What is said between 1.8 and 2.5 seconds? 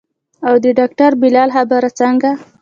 څنګه.